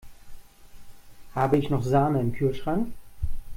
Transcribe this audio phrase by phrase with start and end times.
[1.35, 2.91] Habe ich noch Sahne im Kühlschrank?